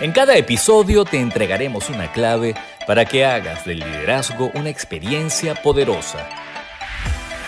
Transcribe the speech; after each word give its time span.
En 0.00 0.10
cada 0.10 0.36
episodio 0.36 1.04
te 1.04 1.20
entregaremos 1.20 1.88
una 1.88 2.10
clave 2.10 2.56
para 2.84 3.04
que 3.04 3.24
hagas 3.24 3.64
del 3.64 3.78
liderazgo 3.78 4.50
una 4.54 4.68
experiencia 4.68 5.54
poderosa. 5.54 6.28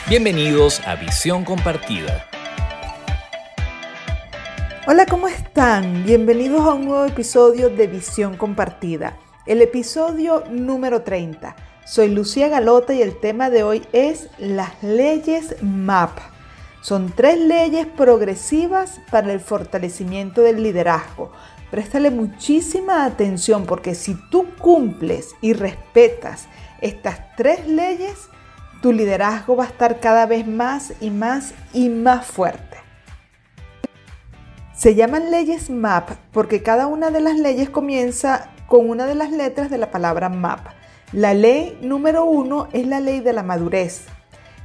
Bienvenidos 0.09 0.81
a 0.87 0.95
Visión 0.95 1.45
Compartida. 1.45 2.25
Hola, 4.87 5.07
¿cómo 5.07 5.27
están? 5.27 6.05
Bienvenidos 6.05 6.61
a 6.61 6.75
un 6.75 6.85
nuevo 6.85 7.05
episodio 7.05 7.69
de 7.69 7.89
Visión 7.89 8.37
Compartida, 8.37 9.17
el 9.45 9.61
episodio 9.61 10.45
número 10.49 11.03
30. 11.03 11.57
Soy 11.85 12.11
Lucía 12.11 12.47
Galota 12.47 12.95
y 12.95 13.03
el 13.03 13.19
tema 13.19 13.51
de 13.51 13.65
hoy 13.65 13.83
es 13.93 14.29
las 14.39 14.81
leyes 14.85 15.57
MAP. 15.63 16.17
Son 16.81 17.11
tres 17.11 17.41
leyes 17.41 17.89
progresivas 17.89 19.01
para 19.11 19.33
el 19.33 19.41
fortalecimiento 19.41 20.43
del 20.43 20.63
liderazgo 20.63 21.33
Préstale 21.77 22.11
muchísima 22.11 23.05
atención 23.05 23.67
porque 23.67 23.95
si 23.95 24.15
tú 24.31 24.47
cumples 24.59 25.35
y 25.43 25.53
respetas 25.53 26.47
estas 26.81 27.37
tres 27.37 27.69
leyes, 27.69 28.31
tu 28.81 28.95
liderazgo 28.95 29.57
va 29.57 29.65
a 29.65 29.67
estar 29.67 30.01
cada 30.01 30.25
vez 30.25 30.47
más 30.47 30.95
y 31.03 31.11
más 31.11 31.53
y 31.75 31.91
más 31.91 32.25
fuerte. 32.25 32.79
Se 34.75 34.95
llaman 34.95 35.31
leyes 35.31 35.69
MAP 35.69 36.13
porque 36.33 36.63
cada 36.63 36.87
una 36.87 37.11
de 37.11 37.21
las 37.21 37.39
leyes 37.39 37.69
comienza 37.69 38.53
con 38.69 38.89
una 38.89 39.05
de 39.05 39.15
las 39.15 39.31
letras 39.31 39.69
de 39.69 39.77
la 39.77 39.91
palabra 39.91 40.31
MAP. 40.31 40.69
La 41.13 41.35
ley 41.35 41.79
número 41.83 42.25
uno 42.25 42.69
es 42.73 42.87
la 42.87 43.01
ley 43.01 43.21
de 43.21 43.35
la 43.35 43.43
madurez. 43.43 44.07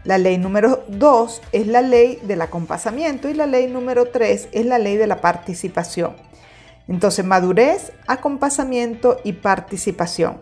La 0.06 0.18
ley 0.18 0.38
número 0.38 0.86
dos 0.88 1.42
es 1.52 1.68
la 1.68 1.82
ley 1.82 2.22
del 2.24 2.42
acompasamiento 2.42 3.28
y 3.28 3.34
la 3.34 3.48
ley 3.48 3.68
número 3.68 4.06
tres 4.06 4.48
es 4.54 4.66
la 4.66 4.80
ley 4.80 4.96
de 4.96 5.08
la 5.08 5.20
participación. 5.20 6.32
Entonces, 6.88 7.26
madurez, 7.26 7.92
acompasamiento 8.08 9.18
y 9.24 9.34
participación. 9.34 10.38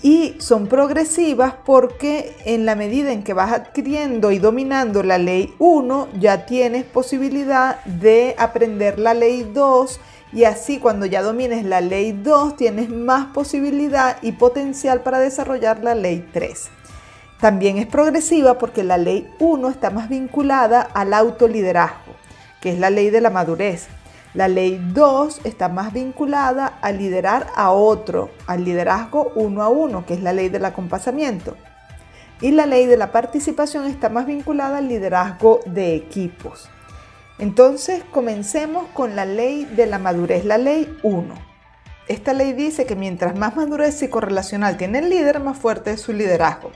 Y 0.00 0.36
son 0.38 0.68
progresivas 0.68 1.54
porque 1.64 2.36
en 2.44 2.66
la 2.66 2.76
medida 2.76 3.10
en 3.10 3.24
que 3.24 3.32
vas 3.32 3.52
adquiriendo 3.52 4.30
y 4.30 4.38
dominando 4.38 5.02
la 5.02 5.18
ley 5.18 5.52
1, 5.58 6.08
ya 6.20 6.46
tienes 6.46 6.84
posibilidad 6.84 7.82
de 7.84 8.36
aprender 8.38 8.98
la 9.00 9.14
ley 9.14 9.50
2 9.52 10.00
y 10.32 10.44
así 10.44 10.78
cuando 10.78 11.06
ya 11.06 11.22
domines 11.22 11.64
la 11.64 11.80
ley 11.80 12.12
2 12.12 12.56
tienes 12.56 12.90
más 12.90 13.26
posibilidad 13.34 14.18
y 14.22 14.32
potencial 14.32 15.00
para 15.00 15.18
desarrollar 15.18 15.82
la 15.82 15.96
ley 15.96 16.28
3. 16.32 16.68
También 17.40 17.78
es 17.78 17.86
progresiva 17.86 18.58
porque 18.58 18.84
la 18.84 18.98
ley 18.98 19.28
1 19.40 19.68
está 19.68 19.90
más 19.90 20.08
vinculada 20.08 20.80
al 20.80 21.12
autoliderazgo, 21.12 22.14
que 22.60 22.70
es 22.70 22.78
la 22.78 22.90
ley 22.90 23.10
de 23.10 23.20
la 23.20 23.30
madurez. 23.30 23.88
La 24.38 24.46
ley 24.46 24.80
2 24.94 25.40
está 25.42 25.68
más 25.68 25.92
vinculada 25.92 26.78
a 26.80 26.92
liderar 26.92 27.48
a 27.56 27.72
otro, 27.72 28.30
al 28.46 28.62
liderazgo 28.62 29.32
uno 29.34 29.64
a 29.64 29.68
uno, 29.68 30.06
que 30.06 30.14
es 30.14 30.22
la 30.22 30.32
ley 30.32 30.48
del 30.48 30.64
acompasamiento. 30.64 31.56
Y 32.40 32.52
la 32.52 32.64
ley 32.64 32.86
de 32.86 32.96
la 32.96 33.10
participación 33.10 33.88
está 33.88 34.10
más 34.10 34.26
vinculada 34.26 34.78
al 34.78 34.86
liderazgo 34.86 35.58
de 35.66 35.96
equipos. 35.96 36.70
Entonces, 37.40 38.04
comencemos 38.12 38.86
con 38.94 39.16
la 39.16 39.24
ley 39.24 39.64
de 39.64 39.86
la 39.86 39.98
madurez, 39.98 40.44
la 40.44 40.56
ley 40.56 40.96
1. 41.02 41.34
Esta 42.06 42.32
ley 42.32 42.52
dice 42.52 42.86
que 42.86 42.94
mientras 42.94 43.36
más 43.36 43.56
madurez 43.56 43.98
psicorrelacional 43.98 44.76
tiene 44.76 45.00
el 45.00 45.10
líder, 45.10 45.40
más 45.40 45.58
fuerte 45.58 45.90
es 45.90 46.00
su 46.00 46.12
liderazgo. 46.12 46.70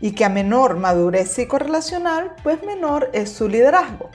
Y 0.00 0.10
que 0.10 0.24
a 0.24 0.28
menor 0.28 0.76
madurez 0.76 1.30
psicorrelacional, 1.30 2.34
pues 2.42 2.64
menor 2.64 3.10
es 3.12 3.30
su 3.30 3.48
liderazgo. 3.48 4.10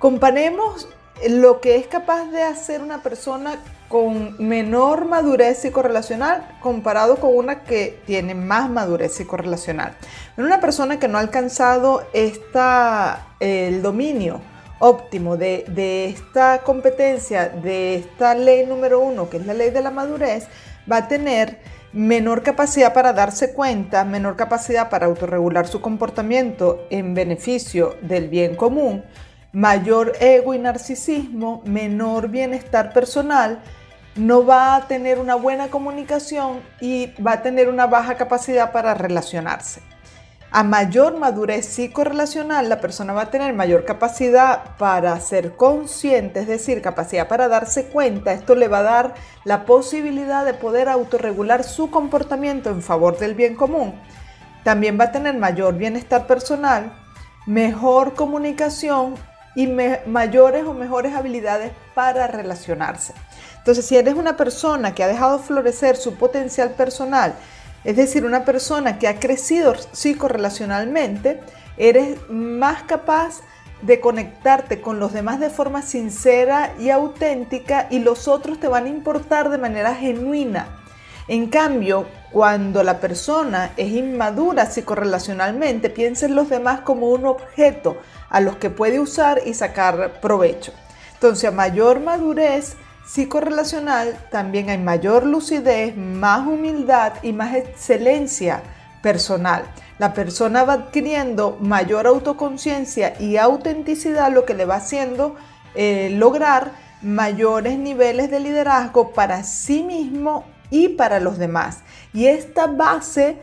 Comparemos 0.00 0.88
lo 1.28 1.60
que 1.60 1.76
es 1.76 1.86
capaz 1.86 2.26
de 2.30 2.42
hacer 2.42 2.82
una 2.82 3.02
persona 3.02 3.56
con 3.88 4.36
menor 4.38 5.06
madurez 5.06 5.58
psicorrelacional 5.58 6.46
comparado 6.60 7.16
con 7.16 7.34
una 7.34 7.64
que 7.64 8.00
tiene 8.06 8.34
más 8.34 8.68
madurez 8.68 9.14
psicorrelacional. 9.14 9.94
Una 10.36 10.60
persona 10.60 10.98
que 10.98 11.08
no 11.08 11.18
ha 11.18 11.22
alcanzado 11.22 12.06
el 12.12 13.82
dominio 13.82 14.40
óptimo 14.78 15.36
de, 15.36 15.64
de 15.68 16.08
esta 16.08 16.58
competencia, 16.58 17.48
de 17.48 17.96
esta 17.96 18.34
ley 18.34 18.66
número 18.66 19.00
uno, 19.00 19.28
que 19.28 19.38
es 19.38 19.46
la 19.46 19.54
ley 19.54 19.70
de 19.70 19.82
la 19.82 19.90
madurez, 19.90 20.46
va 20.90 20.98
a 20.98 21.08
tener 21.08 21.58
menor 21.92 22.42
capacidad 22.42 22.92
para 22.92 23.12
darse 23.12 23.54
cuenta, 23.54 24.04
menor 24.04 24.36
capacidad 24.36 24.90
para 24.90 25.06
autorregular 25.06 25.66
su 25.66 25.80
comportamiento 25.80 26.86
en 26.90 27.14
beneficio 27.14 27.96
del 28.02 28.28
bien 28.28 28.54
común, 28.54 29.02
mayor 29.52 30.12
ego 30.20 30.54
y 30.54 30.58
narcisismo, 30.58 31.62
menor 31.64 32.28
bienestar 32.28 32.92
personal, 32.92 33.62
no 34.14 34.44
va 34.44 34.76
a 34.76 34.88
tener 34.88 35.18
una 35.18 35.36
buena 35.36 35.68
comunicación 35.68 36.60
y 36.80 37.12
va 37.22 37.32
a 37.32 37.42
tener 37.42 37.68
una 37.68 37.86
baja 37.86 38.16
capacidad 38.16 38.72
para 38.72 38.94
relacionarse. 38.94 39.80
A 40.50 40.64
mayor 40.64 41.18
madurez 41.18 41.66
psicorrelacional, 41.66 42.70
la 42.70 42.80
persona 42.80 43.12
va 43.12 43.22
a 43.22 43.30
tener 43.30 43.52
mayor 43.52 43.84
capacidad 43.84 44.76
para 44.78 45.18
ser 45.20 45.56
consciente, 45.56 46.40
es 46.40 46.46
decir, 46.46 46.80
capacidad 46.80 47.28
para 47.28 47.48
darse 47.48 47.88
cuenta. 47.88 48.32
Esto 48.32 48.54
le 48.54 48.66
va 48.66 48.78
a 48.78 48.82
dar 48.82 49.14
la 49.44 49.66
posibilidad 49.66 50.46
de 50.46 50.54
poder 50.54 50.88
autorregular 50.88 51.64
su 51.64 51.90
comportamiento 51.90 52.70
en 52.70 52.80
favor 52.80 53.18
del 53.18 53.34
bien 53.34 53.56
común. 53.56 53.94
También 54.64 54.98
va 54.98 55.04
a 55.04 55.12
tener 55.12 55.36
mayor 55.36 55.76
bienestar 55.76 56.26
personal, 56.26 56.94
mejor 57.46 58.14
comunicación 58.14 59.16
y 59.54 59.66
mayores 60.06 60.64
o 60.64 60.74
mejores 60.74 61.14
habilidades 61.14 61.72
para 61.94 62.26
relacionarse. 62.26 63.12
Entonces, 63.58 63.86
si 63.86 63.96
eres 63.96 64.14
una 64.14 64.36
persona 64.36 64.94
que 64.94 65.02
ha 65.02 65.08
dejado 65.08 65.38
florecer 65.38 65.96
su 65.96 66.14
potencial 66.14 66.70
personal, 66.70 67.34
es 67.84 67.96
decir, 67.96 68.24
una 68.24 68.44
persona 68.44 68.98
que 68.98 69.08
ha 69.08 69.18
crecido 69.18 69.74
psicorrelacionalmente, 69.92 71.40
eres 71.76 72.18
más 72.28 72.82
capaz 72.82 73.40
de 73.82 74.00
conectarte 74.00 74.80
con 74.80 74.98
los 74.98 75.12
demás 75.12 75.38
de 75.38 75.50
forma 75.50 75.82
sincera 75.82 76.74
y 76.78 76.90
auténtica 76.90 77.86
y 77.90 78.00
los 78.00 78.26
otros 78.26 78.58
te 78.58 78.68
van 78.68 78.86
a 78.86 78.88
importar 78.88 79.50
de 79.50 79.58
manera 79.58 79.94
genuina. 79.94 80.66
En 81.28 81.48
cambio, 81.48 82.06
cuando 82.32 82.82
la 82.82 83.00
persona 83.00 83.72
es 83.76 83.92
inmadura 83.92 84.64
psicorrelacionalmente, 84.64 85.90
piensa 85.90 86.24
en 86.24 86.34
los 86.34 86.48
demás 86.48 86.80
como 86.80 87.10
un 87.10 87.26
objeto, 87.26 87.98
a 88.30 88.40
los 88.40 88.56
que 88.56 88.70
puede 88.70 88.98
usar 88.98 89.42
y 89.44 89.52
sacar 89.52 90.20
provecho. 90.22 90.72
Entonces, 91.12 91.50
a 91.50 91.52
mayor 91.52 92.00
madurez 92.00 92.76
psicorrelacional, 93.06 94.18
también 94.30 94.70
hay 94.70 94.78
mayor 94.78 95.26
lucidez, 95.26 95.94
más 95.96 96.46
humildad 96.46 97.12
y 97.22 97.34
más 97.34 97.54
excelencia 97.54 98.62
personal. 99.02 99.64
La 99.98 100.14
persona 100.14 100.64
va 100.64 100.74
adquiriendo 100.74 101.58
mayor 101.60 102.06
autoconciencia 102.06 103.20
y 103.20 103.36
autenticidad, 103.36 104.32
lo 104.32 104.46
que 104.46 104.54
le 104.54 104.64
va 104.64 104.76
haciendo 104.76 105.36
eh, 105.74 106.10
lograr 106.12 106.72
mayores 107.02 107.78
niveles 107.78 108.30
de 108.30 108.40
liderazgo 108.40 109.12
para 109.12 109.42
sí 109.42 109.82
mismo 109.82 110.44
y 110.70 110.90
para 110.90 111.20
los 111.20 111.38
demás. 111.38 111.82
Y 112.12 112.26
esta 112.26 112.66
base 112.66 113.36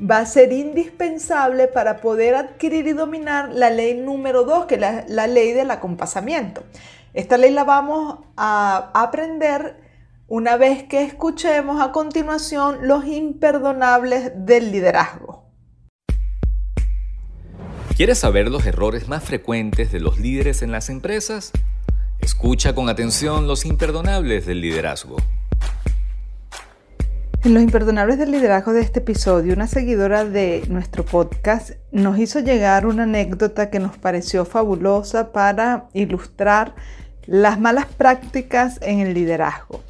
va 0.00 0.18
a 0.18 0.26
ser 0.26 0.52
indispensable 0.52 1.68
para 1.68 1.98
poder 1.98 2.34
adquirir 2.34 2.86
y 2.86 2.92
dominar 2.92 3.50
la 3.52 3.70
ley 3.70 3.94
número 3.94 4.44
2, 4.44 4.66
que 4.66 4.74
es 4.74 4.80
la, 5.08 5.26
ley 5.26 5.52
del 5.52 5.70
acompasamiento. 5.70 6.62
Esta 7.14 7.38
ley 7.38 7.50
la 7.50 7.64
vamos 7.64 8.18
a 8.36 8.90
aprender 8.94 9.80
una 10.28 10.56
vez 10.56 10.84
que 10.84 11.02
escuchemos 11.02 11.80
a 11.80 11.92
continuación 11.92 12.78
los 12.82 13.06
imperdonables 13.06 14.32
del 14.34 14.72
liderazgo. 14.72 15.44
¿Quieres 17.96 18.18
saber 18.18 18.50
los 18.50 18.66
errores 18.66 19.08
más 19.08 19.24
frecuentes 19.24 19.90
de 19.90 20.00
los 20.00 20.18
líderes 20.18 20.60
en 20.60 20.70
las 20.70 20.90
empresas? 20.90 21.52
Escucha 22.20 22.74
con 22.74 22.90
atención 22.90 23.46
los 23.46 23.64
imperdonables 23.64 24.44
del 24.44 24.60
liderazgo. 24.60 25.16
En 27.46 27.54
los 27.54 27.62
imperdonables 27.62 28.18
del 28.18 28.32
liderazgo 28.32 28.72
de 28.72 28.80
este 28.80 28.98
episodio, 28.98 29.54
una 29.54 29.68
seguidora 29.68 30.24
de 30.24 30.64
nuestro 30.68 31.04
podcast 31.04 31.70
nos 31.92 32.18
hizo 32.18 32.40
llegar 32.40 32.86
una 32.86 33.04
anécdota 33.04 33.70
que 33.70 33.78
nos 33.78 33.96
pareció 33.96 34.44
fabulosa 34.44 35.30
para 35.30 35.84
ilustrar 35.92 36.74
las 37.24 37.60
malas 37.60 37.86
prácticas 37.86 38.80
en 38.82 38.98
el 38.98 39.14
liderazgo. 39.14 39.80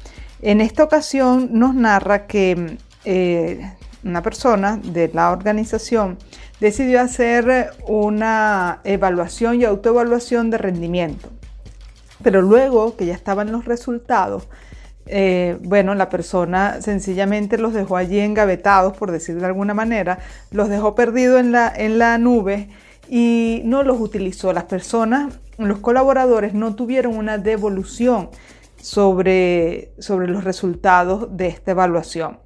En 0.43 0.61
esta 0.61 0.83
ocasión 0.83 1.49
nos 1.53 1.73
narra 1.73 2.27
que 2.27 2.77
eh, 3.05 3.73
una 4.03 4.21
persona 4.21 4.77
de 4.77 5.09
la 5.11 5.31
organización 5.31 6.19
decidió 6.59 7.01
hacer 7.01 7.71
una 7.87 8.81
evaluación 8.83 9.59
y 9.59 9.65
autoevaluación 9.65 10.51
de 10.51 10.59
rendimiento. 10.59 11.29
Pero 12.21 12.43
luego 12.43 12.95
que 12.95 13.07
ya 13.07 13.15
estaban 13.15 13.51
los 13.51 13.65
resultados, 13.65 14.47
eh, 15.07 15.57
bueno, 15.61 15.95
la 15.95 16.09
persona 16.09 16.81
sencillamente 16.81 17.57
los 17.57 17.73
dejó 17.73 17.97
allí 17.97 18.19
engavetados, 18.19 18.95
por 18.97 19.11
decir 19.11 19.39
de 19.39 19.45
alguna 19.45 19.73
manera, 19.73 20.19
los 20.51 20.69
dejó 20.69 20.95
perdidos 20.95 21.39
en 21.39 21.51
la, 21.51 21.71
en 21.75 21.97
la 21.97 22.17
nube 22.17 22.69
y 23.09 23.61
no 23.65 23.83
los 23.83 23.99
utilizó. 23.99 24.53
Las 24.53 24.65
personas, 24.65 25.39
los 25.57 25.79
colaboradores 25.79 26.53
no 26.53 26.75
tuvieron 26.75 27.17
una 27.17 27.37
devolución 27.37 28.29
sobre, 28.81 29.91
sobre 29.97 30.27
los 30.27 30.43
resultados 30.43 31.35
de 31.35 31.47
esta 31.47 31.71
evaluación, 31.71 32.39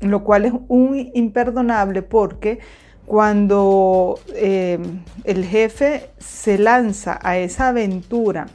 lo 0.00 0.24
cual 0.24 0.44
es 0.44 0.52
un 0.68 1.10
imperdonable 1.14 2.02
porque 2.02 2.60
cuando 3.06 4.20
eh, 4.34 4.78
el 5.24 5.44
jefe 5.44 6.10
se 6.18 6.56
lanza 6.58 7.18
a 7.22 7.36
esa 7.36 7.68
aventura 7.68 8.46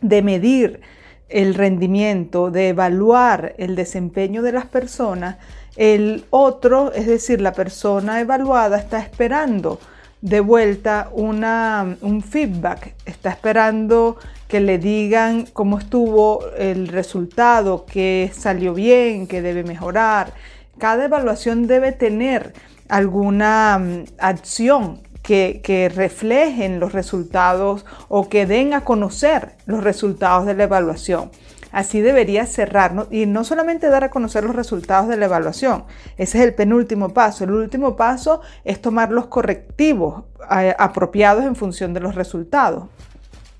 de 0.00 0.22
medir 0.22 0.80
el 1.28 1.54
rendimiento, 1.54 2.50
de 2.50 2.68
evaluar 2.68 3.54
el 3.58 3.76
desempeño 3.76 4.42
de 4.42 4.52
las 4.52 4.66
personas, 4.66 5.36
el 5.76 6.24
otro, 6.30 6.92
es 6.92 7.06
decir, 7.06 7.40
la 7.40 7.52
persona 7.52 8.20
evaluada, 8.20 8.78
está 8.78 8.98
esperando 8.98 9.78
de 10.20 10.40
vuelta 10.40 11.10
un 11.12 12.22
feedback, 12.22 12.94
está 13.04 13.30
esperando 13.30 14.16
que 14.48 14.60
le 14.60 14.78
digan 14.78 15.46
cómo 15.52 15.78
estuvo 15.78 16.40
el 16.56 16.88
resultado, 16.88 17.84
que 17.84 18.30
salió 18.34 18.74
bien, 18.74 19.26
que 19.26 19.42
debe 19.42 19.62
mejorar. 19.62 20.32
Cada 20.78 21.04
evaluación 21.04 21.66
debe 21.66 21.92
tener 21.92 22.54
alguna 22.88 23.78
mm, 23.78 24.04
acción 24.18 25.00
que, 25.22 25.92
reflejen 25.94 26.80
los 26.80 26.92
resultados 26.92 27.84
o 28.08 28.28
que 28.28 28.46
den 28.46 28.74
a 28.74 28.82
conocer 28.82 29.52
los 29.66 29.84
resultados 29.84 30.46
de 30.46 30.54
la 30.54 30.64
evaluación. 30.64 31.30
Así 31.70 32.00
debería 32.00 32.46
cerrar 32.46 33.08
y 33.10 33.26
no 33.26 33.44
solamente 33.44 33.88
dar 33.88 34.02
a 34.02 34.10
conocer 34.10 34.42
los 34.44 34.56
resultados 34.56 35.08
de 35.08 35.18
la 35.18 35.26
evaluación, 35.26 35.84
ese 36.16 36.38
es 36.38 36.44
el 36.44 36.54
penúltimo 36.54 37.10
paso. 37.10 37.44
El 37.44 37.50
último 37.50 37.94
paso 37.94 38.40
es 38.64 38.80
tomar 38.80 39.12
los 39.12 39.26
correctivos 39.26 40.24
eh, 40.50 40.74
apropiados 40.78 41.44
en 41.44 41.54
función 41.56 41.92
de 41.92 42.00
los 42.00 42.14
resultados 42.14 42.84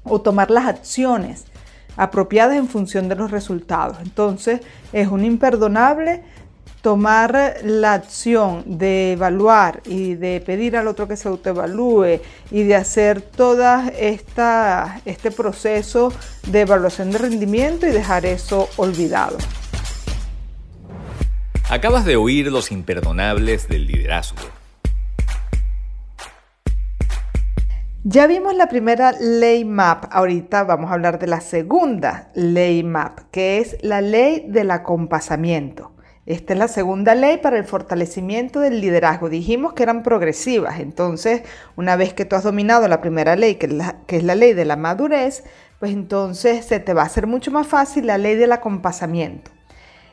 o 0.05 0.23
tomar 0.23 0.51
las 0.51 0.67
acciones 0.67 1.45
apropiadas 1.99 2.57
en 2.57 2.69
función 2.69 3.09
de 3.09 3.17
los 3.17 3.31
resultados. 3.31 3.99
Entonces 4.01 4.61
es 4.93 5.09
un 5.09 5.25
imperdonable 5.25 6.23
tomar 6.83 7.57
la 7.65 7.95
acción 7.95 8.63
de 8.67 9.13
evaluar 9.13 9.83
y 9.85 10.15
de 10.15 10.41
pedir 10.41 10.77
al 10.77 10.87
otro 10.87 11.09
que 11.09 11.17
se 11.17 11.29
autoevalúe 11.29 12.21
y 12.51 12.63
de 12.63 12.75
hacer 12.75 13.21
todo 13.21 13.83
este 13.97 15.31
proceso 15.31 16.13
de 16.47 16.61
evaluación 16.61 17.11
de 17.11 17.19
rendimiento 17.19 17.87
y 17.87 17.91
dejar 17.91 18.27
eso 18.27 18.69
olvidado. 18.77 19.39
Acabas 21.71 22.05
de 22.07 22.17
oír 22.17 22.51
los 22.51 22.73
imperdonables 22.73 23.69
del 23.69 23.87
liderazgo. 23.87 24.39
Ya 28.05 28.27
vimos 28.27 28.55
la 28.55 28.69
primera 28.69 29.13
ley 29.13 29.67
MAP, 29.67 30.07
ahorita 30.11 30.65
vamos 30.65 30.91
a 30.91 30.95
hablar 30.95 31.19
de 31.19 31.27
la 31.27 31.43
segunda 31.43 32.31
ley 32.35 32.83
MAP, 32.83 33.19
que 33.31 33.59
es 33.59 33.77
la 33.83 34.01
ley 34.01 34.47
del 34.49 34.71
acompasamiento. 34.71 35.93
Esta 36.29 36.53
es 36.53 36.59
la 36.59 36.69
segunda 36.69 37.15
ley 37.15 37.39
para 37.39 37.57
el 37.57 37.65
fortalecimiento 37.65 38.61
del 38.61 38.83
liderazgo. 38.83 39.31
Dijimos 39.31 39.73
que 39.73 39.83
eran 39.83 40.03
progresivas, 40.03 40.79
entonces 40.79 41.41
una 41.75 41.97
vez 41.97 42.13
que 42.13 42.27
tú 42.27 42.37
has 42.37 42.43
dominado 42.43 42.87
la 42.87 43.01
primera 43.01 43.35
ley, 43.35 43.55
que 43.55 43.65
es 44.09 44.23
la, 44.23 44.35
ley 44.35 44.53
de 44.53 44.67
la 44.67 44.77
madurez, 44.77 45.45
pues 45.79 45.91
entonces 45.91 46.67
se 46.67 46.81
te 46.81 46.93
va 46.93 47.01
a 47.01 47.07
hacer 47.07 47.27
mucho 47.27 47.51
más 47.51 47.67
fácil 47.67 48.07
la 48.07 48.19
ley 48.19 48.35
del 48.37 48.53
acompasamiento. 48.53 49.51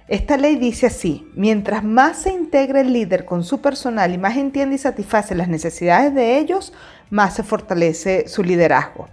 Esta 0.08 0.38
ley 0.38 0.56
dice 0.56 0.86
así, 0.86 1.30
mientras 1.36 1.84
más 1.84 2.22
se 2.22 2.32
integre 2.32 2.80
el 2.80 2.94
líder 2.94 3.26
con 3.26 3.44
su 3.44 3.60
personal 3.60 4.14
y 4.14 4.18
más 4.18 4.38
entiende 4.38 4.76
y 4.76 4.78
satisface 4.78 5.36
las 5.36 5.50
necesidades 5.50 6.16
de 6.16 6.38
ellos, 6.38 6.72
más 7.10 7.36
se 7.36 7.44
fortalece 7.44 8.30
su 8.30 8.42
liderazgo. 8.42 9.10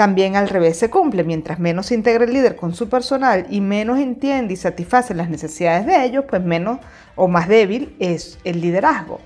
También 0.00 0.34
al 0.34 0.48
revés 0.48 0.78
se 0.78 0.88
cumple, 0.88 1.24
mientras 1.24 1.58
menos 1.58 1.84
se 1.84 1.94
integra 1.94 2.24
el 2.24 2.32
líder 2.32 2.56
con 2.56 2.74
su 2.74 2.88
personal 2.88 3.46
y 3.50 3.60
menos 3.60 3.98
entiende 3.98 4.54
y 4.54 4.56
satisface 4.56 5.12
las 5.12 5.28
necesidades 5.28 5.84
de 5.84 6.02
ellos, 6.06 6.24
pues 6.26 6.42
menos 6.42 6.78
o 7.16 7.28
más 7.28 7.48
débil 7.48 7.94
es 7.98 8.38
el 8.44 8.62
liderazgo. 8.62 9.20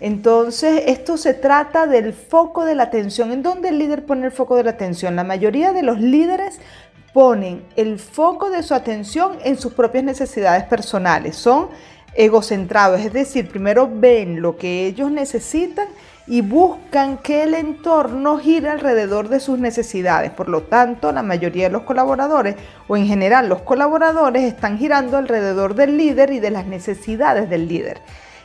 Entonces, 0.00 0.82
esto 0.86 1.16
se 1.16 1.32
trata 1.32 1.86
del 1.86 2.12
foco 2.12 2.64
de 2.64 2.74
la 2.74 2.82
atención. 2.82 3.30
¿En 3.30 3.44
dónde 3.44 3.68
el 3.68 3.78
líder 3.78 4.04
pone 4.04 4.26
el 4.26 4.32
foco 4.32 4.56
de 4.56 4.64
la 4.64 4.70
atención? 4.70 5.14
La 5.14 5.22
mayoría 5.22 5.72
de 5.72 5.84
los 5.84 6.00
líderes 6.00 6.58
ponen 7.14 7.62
el 7.76 8.00
foco 8.00 8.50
de 8.50 8.64
su 8.64 8.74
atención 8.74 9.38
en 9.44 9.56
sus 9.56 9.74
propias 9.74 10.02
necesidades 10.02 10.64
personales. 10.64 11.36
Son 11.36 11.68
egocentrados, 12.14 12.98
es 12.98 13.12
decir, 13.12 13.48
primero 13.48 13.88
ven 13.88 14.42
lo 14.42 14.56
que 14.56 14.86
ellos 14.86 15.08
necesitan 15.08 15.86
y 16.26 16.40
buscan 16.40 17.18
que 17.18 17.44
el 17.44 17.54
entorno 17.54 18.38
gire 18.38 18.68
alrededor 18.68 19.28
de 19.28 19.38
sus 19.38 19.58
necesidades. 19.58 20.30
Por 20.32 20.48
lo 20.48 20.62
tanto, 20.62 21.12
la 21.12 21.22
mayoría 21.22 21.64
de 21.64 21.72
los 21.72 21.82
colaboradores, 21.82 22.56
o 22.88 22.96
en 22.96 23.06
general 23.06 23.48
los 23.48 23.62
colaboradores, 23.62 24.42
están 24.42 24.78
girando 24.78 25.16
alrededor 25.16 25.74
del 25.74 25.96
líder 25.96 26.32
y 26.32 26.40
de 26.40 26.50
las 26.50 26.66
necesidades 26.66 27.48
del 27.48 27.68
líder. 27.68 28.00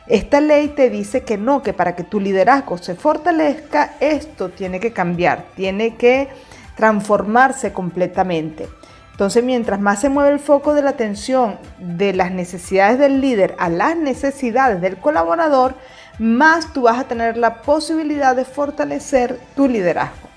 Esta 0.06 0.40
ley 0.40 0.68
te 0.68 0.90
dice 0.90 1.22
que 1.22 1.38
no, 1.38 1.62
que 1.62 1.72
para 1.72 1.96
que 1.96 2.04
tu 2.04 2.20
liderazgo 2.20 2.78
se 2.78 2.94
fortalezca, 2.94 3.94
esto 4.00 4.50
tiene 4.50 4.78
que 4.78 4.92
cambiar, 4.92 5.46
tiene 5.56 5.96
que 5.96 6.28
transformarse 6.76 7.72
completamente. 7.72 8.68
Entonces, 9.12 9.44
mientras 9.44 9.80
más 9.80 10.00
se 10.00 10.08
mueve 10.08 10.30
el 10.30 10.40
foco 10.40 10.74
de 10.74 10.82
la 10.82 10.90
atención 10.90 11.58
de 11.78 12.12
las 12.14 12.32
necesidades 12.32 12.98
del 12.98 13.20
líder 13.20 13.54
a 13.58 13.68
las 13.68 13.96
necesidades 13.96 14.80
del 14.80 14.96
colaborador, 14.96 15.74
más 16.22 16.72
tú 16.72 16.82
vas 16.82 17.00
a 17.00 17.08
tener 17.08 17.36
la 17.36 17.62
posibilidad 17.62 18.36
de 18.36 18.44
fortalecer 18.44 19.40
tu 19.56 19.66
liderazgo. 19.66 20.28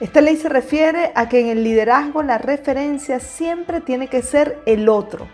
Esta 0.00 0.22
ley 0.22 0.36
se 0.36 0.48
refiere 0.48 1.12
a 1.14 1.28
que 1.28 1.40
en 1.40 1.48
el 1.48 1.64
liderazgo 1.64 2.22
la 2.22 2.38
referencia 2.38 3.20
siempre 3.20 3.82
tiene 3.82 4.08
que 4.08 4.22
ser 4.22 4.58
el 4.64 4.88
otro. 4.88 5.28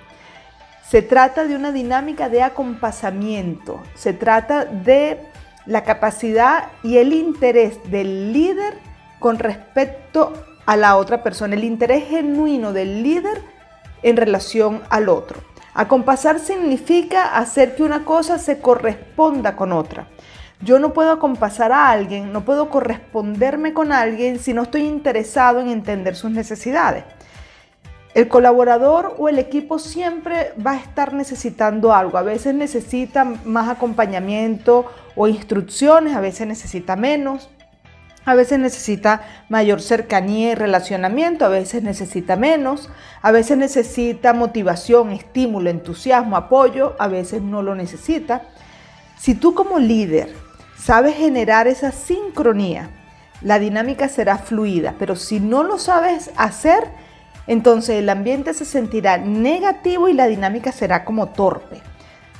Se 0.89 1.01
trata 1.01 1.45
de 1.45 1.55
una 1.55 1.71
dinámica 1.71 2.29
de 2.29 2.43
acompasamiento, 2.43 3.83
se 3.95 4.13
trata 4.13 4.65
de 4.65 5.21
la 5.65 5.85
capacidad 5.85 6.73
y 6.83 6.97
el 6.97 7.13
interés 7.13 7.79
del 7.89 8.33
líder 8.33 8.75
con 9.21 9.39
respecto 9.39 10.33
a 10.67 10.77
la 10.77 10.97
otra 10.97 11.23
persona, 11.23 11.55
el 11.55 11.65
interés 11.65 12.09
genuino 12.09 12.73
del 12.73 13.05
líder 13.05 13.41
en 14.03 14.17
relación 14.17 14.83
al 14.91 15.09
otro. 15.09 15.54
Acompasar 15.75 16.39
significa 16.39 17.37
hacer 17.37 17.75
que 17.75 17.83
una 17.83 18.05
cosa 18.05 18.39
se 18.39 18.61
corresponda 18.61 19.57
con 19.57 19.73
otra. 19.73 20.07
Yo 20.61 20.79
no 20.79 20.93
puedo 20.93 21.11
acompasar 21.11 21.73
a 21.73 21.91
alguien, 21.91 22.33
no 22.33 22.45
puedo 22.45 22.71
corresponderme 22.71 23.75
con 23.75 23.91
alguien 23.91 24.39
si 24.39 24.55
no 24.55 24.63
estoy 24.63 24.83
interesado 24.83 25.61
en 25.61 25.69
entender 25.69 26.15
sus 26.15 26.31
necesidades. 26.31 27.03
El 28.15 28.29
colaborador 28.29 29.17
o 29.19 29.29
el 29.29 29.41
equipo 29.41 29.81
siempre 29.81 30.53
va 30.65 30.71
a 30.71 30.77
estar 30.77 31.13
necesitando 31.13 31.93
algo. 31.93 32.17
A 32.17 32.23
veces 32.23 32.55
necesita 32.55 33.25
más 33.25 33.69
acompañamiento 33.69 34.87
o 35.17 35.27
instrucciones, 35.27 36.15
a 36.15 36.21
veces 36.21 36.47
necesita 36.47 36.95
menos. 36.95 37.51
A 38.27 38.35
veces 38.35 38.59
necesita 38.59 39.23
mayor 39.49 39.83
cercanía 39.83 40.53
y 40.53 40.55
relacionamiento, 40.55 41.45
a 41.45 41.49
veces 41.49 41.83
necesita 41.83 42.37
menos, 42.37 42.89
a 43.21 43.31
veces 43.33 43.59
necesita 43.59 44.33
motivación, 44.33 45.11
estímulo, 45.11 45.69
entusiasmo, 45.69 46.37
apoyo, 46.37 46.97
a 46.99 47.09
veces 47.09 47.43
no 47.43 47.63
lo 47.63 47.75
necesita. 47.75 48.43
Si 49.19 49.35
tú 49.35 49.55
como 49.55 49.79
líder 49.79 50.35
sabes 50.77 51.17
generar 51.17 51.67
esa 51.67 51.93
sincronía, 51.93 52.91
la 53.43 53.59
dinámica 53.59 54.09
será 54.09 54.39
fluida, 54.39 54.95
pero 54.99 55.17
si 55.17 55.39
no 55.39 55.63
lo 55.63 55.79
sabes 55.79 56.31
hacer, 56.37 56.85
entonces 57.47 57.97
el 57.97 58.09
ambiente 58.09 58.55
se 58.55 58.65
sentirá 58.65 59.19
negativo 59.19 60.09
y 60.09 60.15
la 60.15 60.27
dinámica 60.27 60.73
será 60.73 61.05
como 61.05 61.29
torpe. 61.29 61.83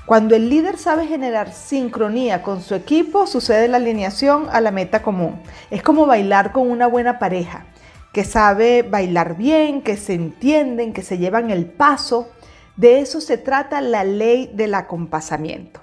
Cuando 0.07 0.37
el 0.37 0.51
líder 0.51 0.77
sabe 0.77 1.07
generar 1.07 1.55
sincronía 1.55 2.43
con 2.43 2.61
su 2.61 2.75
equipo, 2.75 3.27
sucede 3.27 3.69
la 3.69 3.79
alineación 3.79 4.49
a 4.53 4.61
la 4.61 4.71
meta 4.71 5.03
común. 5.03 5.41
Es 5.71 5.83
como 5.83 6.05
bailar 6.05 6.53
con 6.53 6.71
una 6.71 6.87
buena 6.87 7.19
pareja, 7.19 7.65
que 8.13 8.23
sabe 8.23 8.83
bailar 8.83 9.39
bien, 9.39 9.81
que 9.81 9.97
se 9.97 10.13
entienden, 10.13 10.93
que 10.93 11.03
se 11.03 11.17
llevan 11.17 11.51
el 11.51 11.65
paso. 11.65 12.29
De 12.77 13.01
eso 13.01 13.23
se 13.23 13.39
trata 13.39 13.81
la 13.81 14.05
ley 14.05 14.51
del 14.53 14.75
acompasamiento. 14.75 15.81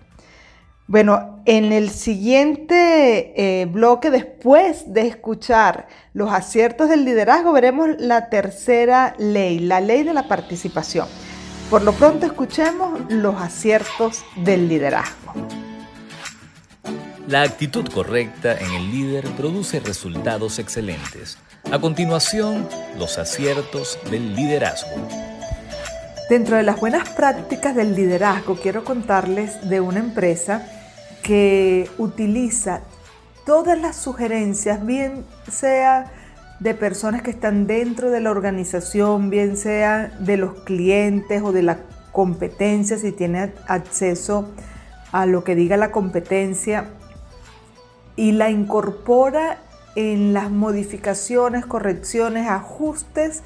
Bueno, 0.85 1.41
en 1.45 1.71
el 1.71 1.89
siguiente 1.89 3.33
eh, 3.35 3.65
bloque, 3.65 4.11
después 4.11 4.93
de 4.93 5.07
escuchar 5.07 5.87
los 6.13 6.31
aciertos 6.31 6.89
del 6.89 7.05
liderazgo, 7.05 7.53
veremos 7.53 7.89
la 7.97 8.29
tercera 8.29 9.15
ley, 9.17 9.57
la 9.57 9.81
ley 9.81 10.03
de 10.03 10.13
la 10.13 10.27
participación. 10.27 11.07
Por 11.71 11.83
lo 11.83 11.93
pronto 11.93 12.25
escuchemos 12.25 12.99
los 13.07 13.41
aciertos 13.41 14.25
del 14.35 14.67
liderazgo. 14.67 15.33
La 17.29 17.43
actitud 17.43 17.87
correcta 17.87 18.59
en 18.59 18.71
el 18.71 18.91
líder 18.91 19.25
produce 19.37 19.79
resultados 19.79 20.59
excelentes. 20.59 21.37
A 21.71 21.79
continuación, 21.79 22.67
los 22.99 23.17
aciertos 23.17 23.97
del 24.09 24.35
liderazgo. 24.35 25.07
Dentro 26.29 26.57
de 26.57 26.63
las 26.63 26.77
buenas 26.77 27.07
prácticas 27.07 27.73
del 27.73 27.95
liderazgo, 27.95 28.57
quiero 28.57 28.83
contarles 28.83 29.69
de 29.69 29.79
una 29.79 29.99
empresa 29.99 30.67
que 31.23 31.89
utiliza 31.97 32.81
todas 33.45 33.79
las 33.79 33.95
sugerencias, 33.95 34.85
bien 34.85 35.25
sea 35.49 36.11
de 36.61 36.75
personas 36.75 37.23
que 37.23 37.31
están 37.31 37.65
dentro 37.65 38.11
de 38.11 38.21
la 38.21 38.29
organización, 38.29 39.31
bien 39.31 39.57
sea 39.57 40.15
de 40.19 40.37
los 40.37 40.53
clientes 40.61 41.41
o 41.41 41.51
de 41.51 41.63
la 41.63 41.79
competencia, 42.11 42.99
si 42.99 43.11
tiene 43.11 43.51
acceso 43.67 44.47
a 45.11 45.25
lo 45.25 45.43
que 45.43 45.55
diga 45.55 45.75
la 45.75 45.91
competencia, 45.91 46.85
y 48.15 48.33
la 48.33 48.51
incorpora 48.51 49.57
en 49.95 50.33
las 50.33 50.51
modificaciones, 50.51 51.65
correcciones, 51.65 52.47
ajustes 52.47 53.41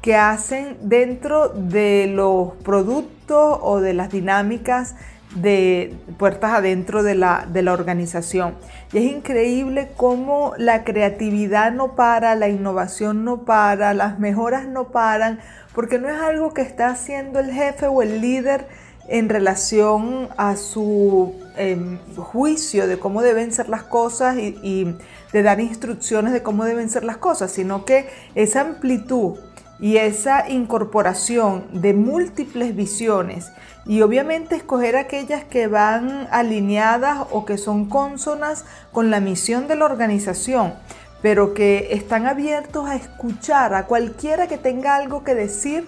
que 0.00 0.14
hacen 0.14 0.76
dentro 0.82 1.48
de 1.48 2.06
los 2.06 2.52
productos 2.62 3.58
o 3.60 3.80
de 3.80 3.92
las 3.92 4.12
dinámicas 4.12 4.94
de 5.34 5.94
puertas 6.18 6.52
adentro 6.52 7.02
de 7.02 7.14
la, 7.14 7.46
de 7.50 7.62
la 7.62 7.72
organización. 7.72 8.54
Y 8.92 8.98
es 8.98 9.04
increíble 9.12 9.90
cómo 9.96 10.52
la 10.56 10.84
creatividad 10.84 11.72
no 11.72 11.94
para, 11.94 12.34
la 12.34 12.48
innovación 12.48 13.24
no 13.24 13.42
para, 13.42 13.92
las 13.94 14.18
mejoras 14.18 14.66
no 14.66 14.88
paran, 14.88 15.40
porque 15.74 15.98
no 15.98 16.08
es 16.08 16.20
algo 16.20 16.54
que 16.54 16.62
está 16.62 16.88
haciendo 16.88 17.38
el 17.40 17.52
jefe 17.52 17.86
o 17.86 18.02
el 18.02 18.20
líder 18.20 18.66
en 19.08 19.28
relación 19.28 20.28
a 20.36 20.56
su 20.56 21.34
em, 21.56 21.98
juicio 22.16 22.88
de 22.88 22.98
cómo 22.98 23.22
deben 23.22 23.52
ser 23.52 23.68
las 23.68 23.82
cosas 23.82 24.36
y, 24.36 24.58
y 24.62 24.96
de 25.32 25.42
dar 25.42 25.60
instrucciones 25.60 26.32
de 26.32 26.42
cómo 26.42 26.64
deben 26.64 26.88
ser 26.88 27.04
las 27.04 27.18
cosas, 27.18 27.52
sino 27.52 27.84
que 27.84 28.08
esa 28.34 28.62
amplitud 28.62 29.38
y 29.78 29.98
esa 29.98 30.48
incorporación 30.48 31.66
de 31.72 31.92
múltiples 31.92 32.74
visiones 32.74 33.52
y 33.84 34.02
obviamente 34.02 34.56
escoger 34.56 34.96
aquellas 34.96 35.44
que 35.44 35.66
van 35.66 36.28
alineadas 36.30 37.26
o 37.30 37.44
que 37.44 37.58
son 37.58 37.86
consonas 37.86 38.64
con 38.92 39.10
la 39.10 39.20
misión 39.20 39.68
de 39.68 39.76
la 39.76 39.84
organización, 39.84 40.74
pero 41.22 41.54
que 41.54 41.88
están 41.92 42.26
abiertos 42.26 42.88
a 42.88 42.96
escuchar 42.96 43.74
a 43.74 43.86
cualquiera 43.86 44.48
que 44.48 44.58
tenga 44.58 44.96
algo 44.96 45.24
que 45.24 45.34
decir 45.34 45.86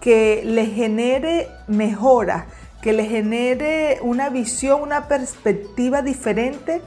que 0.00 0.42
le 0.44 0.66
genere 0.66 1.48
mejora, 1.66 2.46
que 2.82 2.92
le 2.92 3.04
genere 3.04 3.98
una 4.02 4.30
visión, 4.30 4.80
una 4.80 5.08
perspectiva 5.08 6.02
diferente, 6.02 6.80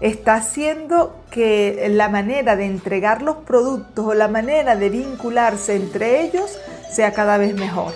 está 0.00 0.34
haciendo 0.34 1.24
que 1.30 1.88
la 1.90 2.08
manera 2.08 2.56
de 2.56 2.66
entregar 2.66 3.22
los 3.22 3.36
productos 3.36 4.06
o 4.06 4.14
la 4.14 4.28
manera 4.28 4.76
de 4.76 4.90
vincularse 4.90 5.76
entre 5.76 6.22
ellos 6.22 6.58
sea 6.90 7.12
cada 7.12 7.38
vez 7.38 7.54
mejor. 7.54 7.92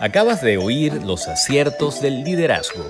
Acabas 0.00 0.42
de 0.42 0.58
oír 0.58 1.02
los 1.04 1.26
aciertos 1.26 2.02
del 2.02 2.22
liderazgo. 2.22 2.84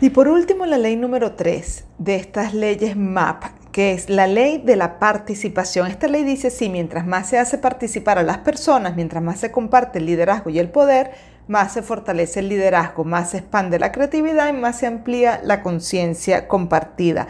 Y 0.00 0.10
por 0.10 0.28
último, 0.28 0.66
la 0.66 0.76
ley 0.76 0.96
número 0.96 1.32
3 1.32 1.84
de 1.98 2.16
estas 2.16 2.52
leyes 2.52 2.94
MAP, 2.94 3.44
que 3.72 3.92
es 3.92 4.10
la 4.10 4.26
ley 4.26 4.58
de 4.58 4.76
la 4.76 4.98
participación. 4.98 5.86
Esta 5.86 6.08
ley 6.08 6.24
dice, 6.24 6.50
sí, 6.50 6.68
mientras 6.68 7.06
más 7.06 7.30
se 7.30 7.38
hace 7.38 7.58
participar 7.58 8.18
a 8.18 8.22
las 8.22 8.38
personas, 8.38 8.96
mientras 8.96 9.22
más 9.22 9.40
se 9.40 9.50
comparte 9.50 9.98
el 9.98 10.06
liderazgo 10.06 10.50
y 10.50 10.58
el 10.58 10.68
poder, 10.68 11.12
más 11.46 11.72
se 11.72 11.82
fortalece 11.82 12.40
el 12.40 12.48
liderazgo, 12.48 13.04
más 13.04 13.30
se 13.30 13.38
expande 13.38 13.78
la 13.78 13.92
creatividad 13.92 14.48
y 14.48 14.52
más 14.52 14.78
se 14.78 14.86
amplía 14.86 15.40
la 15.42 15.62
conciencia 15.62 16.48
compartida. 16.48 17.28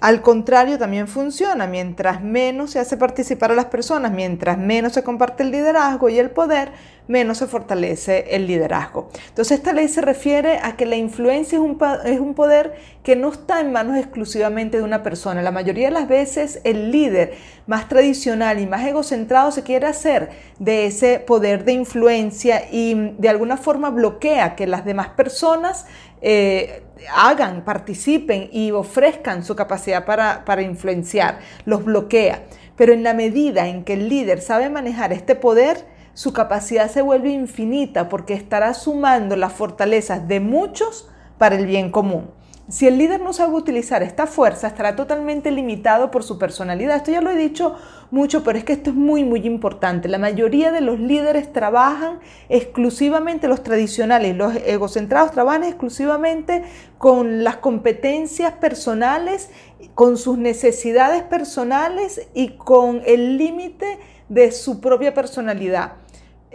Al 0.00 0.22
contrario, 0.22 0.78
también 0.78 1.08
funciona. 1.08 1.66
Mientras 1.66 2.22
menos 2.22 2.70
se 2.70 2.78
hace 2.78 2.96
participar 2.96 3.52
a 3.52 3.54
las 3.54 3.66
personas, 3.66 4.12
mientras 4.12 4.56
menos 4.56 4.94
se 4.94 5.02
comparte 5.02 5.42
el 5.42 5.50
liderazgo 5.50 6.08
y 6.08 6.18
el 6.18 6.30
poder, 6.30 6.72
menos 7.06 7.38
se 7.38 7.46
fortalece 7.46 8.24
el 8.30 8.46
liderazgo. 8.46 9.10
Entonces, 9.28 9.58
esta 9.58 9.72
ley 9.72 9.88
se 9.88 10.00
refiere 10.00 10.58
a 10.62 10.76
que 10.76 10.86
la 10.86 10.96
influencia 10.96 11.58
es 11.58 11.62
un, 11.62 11.78
es 12.04 12.20
un 12.20 12.34
poder 12.34 12.76
que 13.02 13.16
no 13.16 13.30
está 13.30 13.60
en 13.60 13.72
manos 13.72 13.98
exclusivamente 13.98 14.78
de 14.78 14.84
una 14.84 15.02
persona. 15.02 15.42
La 15.42 15.50
mayoría 15.50 15.88
de 15.88 15.94
las 15.94 16.08
veces 16.08 16.60
el 16.64 16.92
líder 16.92 17.34
más 17.66 17.88
tradicional 17.88 18.60
y 18.60 18.66
más 18.66 18.86
egocentrado 18.86 19.50
se 19.52 19.64
quiere 19.64 19.86
hacer 19.86 20.30
de 20.58 20.86
ese 20.86 21.18
poder 21.18 21.64
de 21.64 21.72
influencia 21.72 22.62
y 22.70 22.94
de 23.18 23.28
alguna 23.28 23.56
forma 23.56 23.90
bloquea 23.90 24.54
que 24.54 24.66
las 24.66 24.84
demás 24.84 25.08
personas 25.08 25.86
eh, 26.22 26.82
hagan, 27.14 27.64
participen 27.64 28.48
y 28.52 28.70
ofrezcan 28.70 29.44
su 29.44 29.56
capacidad 29.56 30.04
para, 30.04 30.44
para 30.44 30.62
influenciar, 30.62 31.40
los 31.64 31.84
bloquea. 31.84 32.44
Pero 32.76 32.92
en 32.92 33.02
la 33.02 33.14
medida 33.14 33.68
en 33.68 33.84
que 33.84 33.94
el 33.94 34.08
líder 34.08 34.40
sabe 34.40 34.70
manejar 34.70 35.12
este 35.12 35.34
poder, 35.34 35.86
su 36.14 36.32
capacidad 36.32 36.90
se 36.90 37.02
vuelve 37.02 37.30
infinita 37.30 38.08
porque 38.08 38.34
estará 38.34 38.74
sumando 38.74 39.36
las 39.36 39.52
fortalezas 39.52 40.26
de 40.28 40.40
muchos 40.40 41.08
para 41.38 41.56
el 41.56 41.66
bien 41.66 41.90
común. 41.90 42.30
Si 42.70 42.86
el 42.86 42.98
líder 42.98 43.20
no 43.20 43.32
sabe 43.32 43.54
utilizar 43.54 44.04
esta 44.04 44.28
fuerza, 44.28 44.68
estará 44.68 44.94
totalmente 44.94 45.50
limitado 45.50 46.12
por 46.12 46.22
su 46.22 46.38
personalidad. 46.38 46.98
Esto 46.98 47.10
ya 47.10 47.20
lo 47.20 47.30
he 47.30 47.36
dicho 47.36 47.74
mucho, 48.12 48.44
pero 48.44 48.58
es 48.58 48.64
que 48.64 48.72
esto 48.72 48.90
es 48.90 48.96
muy, 48.96 49.24
muy 49.24 49.44
importante. 49.44 50.08
La 50.08 50.18
mayoría 50.18 50.70
de 50.70 50.80
los 50.80 51.00
líderes 51.00 51.52
trabajan 51.52 52.20
exclusivamente, 52.48 53.48
los 53.48 53.64
tradicionales, 53.64 54.36
los 54.36 54.54
egocentrados 54.54 55.32
trabajan 55.32 55.64
exclusivamente 55.64 56.62
con 56.96 57.42
las 57.42 57.56
competencias 57.56 58.52
personales, 58.52 59.50
con 59.94 60.16
sus 60.16 60.38
necesidades 60.38 61.24
personales 61.24 62.28
y 62.34 62.50
con 62.50 63.02
el 63.04 63.36
límite 63.36 63.98
de 64.28 64.52
su 64.52 64.80
propia 64.80 65.12
personalidad. 65.12 65.94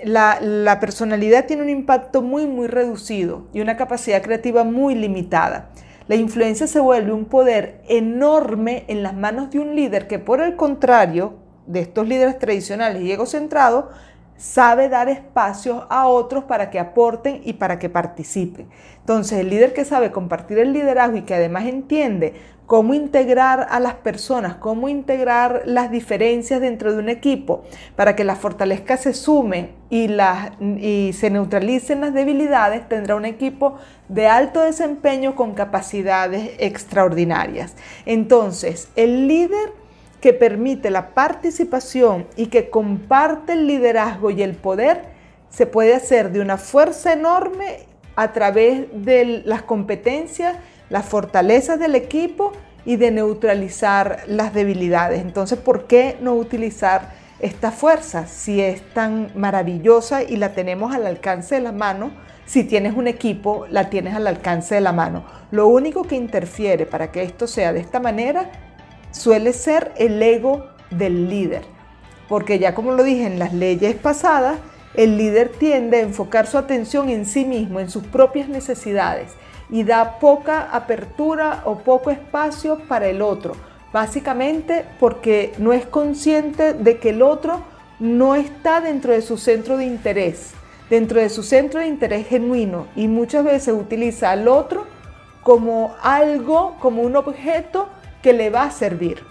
La, 0.01 0.39
la, 0.39 0.79
personalidad 0.79 1.45
tiene 1.45 1.63
un 1.63 1.69
impacto 1.69 2.21
muy, 2.21 2.45
muy 2.47 2.67
reducido 2.67 3.47
y 3.53 3.59
una 3.59 3.75
capacidad 3.75 4.21
creativa 4.21 4.63
muy 4.63 4.95
limitada. 4.95 5.71
La 6.07 6.15
influencia 6.15 6.67
se 6.67 6.79
vuelve 6.79 7.11
un 7.11 7.25
poder 7.25 7.81
enorme 7.87 8.85
en 8.87 9.01
las 9.01 9.15
manos 9.15 9.49
de 9.49 9.59
un 9.59 9.75
líder 9.75 10.07
que 10.07 10.19
por 10.19 10.39
el 10.39 10.55
contrario 10.55 11.33
de 11.65 11.79
estos 11.79 12.07
líderes 12.07 12.37
tradicionales 12.37 13.01
y 13.01 13.11
egocentrados, 13.11 13.85
sabe 14.37 14.89
dar 14.89 15.09
espacios 15.09 15.85
a 15.89 16.07
otros 16.07 16.43
para 16.43 16.69
que 16.69 16.77
aporten 16.77 17.41
y 17.43 17.53
para 17.53 17.79
que 17.79 17.89
participen. 17.89 18.67
Entonces, 18.99 19.39
el 19.39 19.49
líder 19.49 19.73
que 19.73 19.85
sabe 19.85 20.11
compartir 20.11 20.59
el 20.59 20.73
liderazgo 20.73 21.17
y 21.17 21.21
que 21.21 21.35
además 21.35 21.65
entiende 21.65 22.33
cómo 22.65 22.93
integrar 22.93 23.67
a 23.69 23.79
las 23.79 23.95
personas, 23.95 24.55
cómo 24.55 24.89
integrar 24.89 25.63
las 25.65 25.91
diferencias 25.91 26.61
dentro 26.61 26.93
de 26.93 26.99
un 26.99 27.09
equipo 27.09 27.63
para 27.95 28.15
que 28.15 28.23
las 28.23 28.39
fortalezcas 28.39 29.01
se 29.01 29.13
sumen 29.13 29.71
y, 29.89 30.07
las, 30.07 30.51
y 30.59 31.11
se 31.13 31.29
neutralicen 31.29 32.01
las 32.01 32.13
debilidades, 32.13 32.87
tendrá 32.89 33.15
un 33.15 33.25
equipo 33.25 33.75
de 34.09 34.27
alto 34.27 34.61
desempeño 34.61 35.35
con 35.35 35.53
capacidades 35.53 36.51
extraordinarias. 36.57 37.75
Entonces, 38.05 38.89
el 38.95 39.27
líder 39.27 39.73
que 40.19 40.33
permite 40.33 40.89
la 40.89 41.13
participación 41.13 42.25
y 42.35 42.47
que 42.47 42.71
comparte 42.71 43.53
el 43.53 43.67
liderazgo 43.67 44.31
y 44.31 44.41
el 44.41 44.55
poder, 44.55 45.13
se 45.49 45.67
puede 45.67 45.93
hacer 45.93 46.31
de 46.31 46.41
una 46.41 46.57
fuerza 46.57 47.13
enorme 47.13 47.85
a 48.15 48.33
través 48.33 48.87
de 48.93 49.41
las 49.45 49.63
competencias 49.63 50.57
las 50.89 51.05
fortalezas 51.05 51.79
del 51.79 51.95
equipo 51.95 52.51
y 52.85 52.97
de 52.97 53.11
neutralizar 53.11 54.23
las 54.27 54.53
debilidades. 54.53 55.21
Entonces, 55.21 55.57
¿por 55.57 55.87
qué 55.87 56.17
no 56.21 56.35
utilizar 56.35 57.13
esta 57.39 57.71
fuerza 57.71 58.27
si 58.27 58.61
es 58.61 58.81
tan 58.93 59.31
maravillosa 59.35 60.23
y 60.23 60.37
la 60.37 60.53
tenemos 60.53 60.93
al 60.93 61.07
alcance 61.07 61.55
de 61.55 61.61
la 61.61 61.71
mano? 61.71 62.11
Si 62.45 62.63
tienes 62.63 62.95
un 62.95 63.07
equipo, 63.07 63.65
la 63.71 63.89
tienes 63.89 64.13
al 64.13 64.27
alcance 64.27 64.75
de 64.75 64.81
la 64.81 64.91
mano. 64.91 65.25
Lo 65.49 65.67
único 65.67 66.03
que 66.03 66.15
interfiere 66.15 66.85
para 66.85 67.11
que 67.11 67.23
esto 67.23 67.47
sea 67.47 67.73
de 67.73 67.79
esta 67.79 67.99
manera 67.99 68.51
suele 69.09 69.51
ser 69.51 69.91
el 69.97 70.21
ego 70.21 70.67
del 70.91 71.27
líder. 71.27 71.63
Porque 72.29 72.59
ya 72.59 72.75
como 72.75 72.91
lo 72.91 73.03
dije 73.03 73.25
en 73.25 73.39
las 73.39 73.53
leyes 73.53 73.95
pasadas, 73.95 74.57
el 74.97 75.17
líder 75.17 75.49
tiende 75.49 75.97
a 75.97 76.01
enfocar 76.01 76.47
su 76.47 76.57
atención 76.57 77.09
en 77.09 77.25
sí 77.25 77.45
mismo, 77.45 77.79
en 77.79 77.89
sus 77.89 78.03
propias 78.03 78.49
necesidades 78.49 79.31
y 79.69 79.83
da 79.83 80.19
poca 80.19 80.69
apertura 80.71 81.61
o 81.65 81.79
poco 81.79 82.11
espacio 82.11 82.79
para 82.87 83.07
el 83.07 83.21
otro, 83.21 83.55
básicamente 83.91 84.85
porque 84.99 85.53
no 85.57 85.73
es 85.73 85.85
consciente 85.85 86.73
de 86.73 86.99
que 86.99 87.09
el 87.09 87.21
otro 87.21 87.63
no 87.99 88.35
está 88.35 88.81
dentro 88.81 89.13
de 89.13 89.21
su 89.21 89.37
centro 89.37 89.77
de 89.77 89.85
interés, 89.85 90.51
dentro 90.89 91.19
de 91.19 91.29
su 91.29 91.43
centro 91.43 91.79
de 91.79 91.87
interés 91.87 92.27
genuino 92.27 92.87
y 92.95 93.07
muchas 93.07 93.43
veces 93.43 93.73
utiliza 93.73 94.31
al 94.31 94.47
otro 94.47 94.85
como 95.43 95.95
algo, 96.01 96.75
como 96.79 97.01
un 97.01 97.15
objeto 97.15 97.89
que 98.21 98.33
le 98.33 98.49
va 98.49 98.63
a 98.63 98.71
servir. 98.71 99.23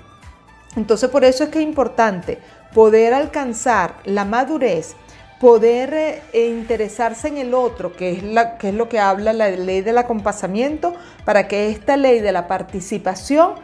Entonces 0.76 1.10
por 1.10 1.24
eso 1.24 1.44
es 1.44 1.50
que 1.50 1.58
es 1.58 1.64
importante 1.64 2.38
poder 2.72 3.14
alcanzar 3.14 3.96
la 4.04 4.24
madurez 4.24 4.96
poder 5.40 5.92
eh, 5.94 6.48
interesarse 6.48 7.28
en 7.28 7.38
el 7.38 7.54
otro, 7.54 7.92
que 7.92 8.12
es, 8.12 8.22
la, 8.22 8.56
que 8.58 8.70
es 8.70 8.74
lo 8.74 8.88
que 8.88 8.98
habla 8.98 9.32
la 9.32 9.50
ley 9.50 9.80
del 9.82 9.98
acompasamiento, 9.98 10.94
para 11.24 11.48
que 11.48 11.70
esta 11.70 11.96
ley 11.96 12.20
de 12.20 12.32
la 12.32 12.46
participación 12.46 13.54